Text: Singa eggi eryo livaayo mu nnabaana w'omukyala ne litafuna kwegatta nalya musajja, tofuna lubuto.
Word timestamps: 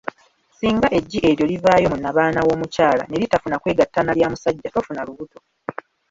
Singa 0.57 0.87
eggi 0.97 1.19
eryo 1.29 1.45
livaayo 1.51 1.87
mu 1.91 1.97
nnabaana 1.99 2.39
w'omukyala 2.47 3.03
ne 3.05 3.17
litafuna 3.21 3.59
kwegatta 3.61 3.99
nalya 4.01 4.27
musajja, 4.33 4.73
tofuna 4.75 5.01
lubuto. 5.07 5.37